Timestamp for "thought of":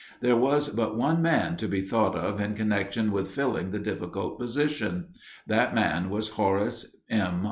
1.81-2.41